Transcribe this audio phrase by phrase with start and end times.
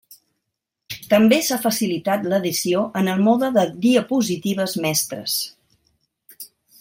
[1.09, 5.37] També s'ha facilitat l'edició en el mode de diapositives mestres.